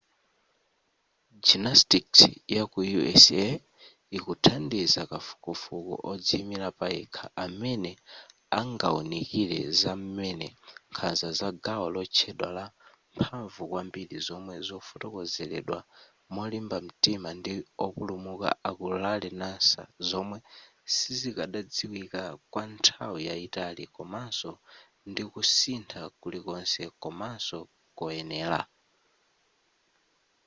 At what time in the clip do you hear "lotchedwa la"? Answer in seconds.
11.95-12.65